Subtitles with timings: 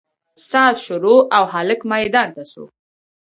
[0.49, 2.63] ساز شروع او هلک ميدان ته سو.